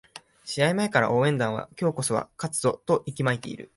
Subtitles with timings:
[0.45, 3.69] 試合前から応援団は今日こそは勝つぞと息巻いている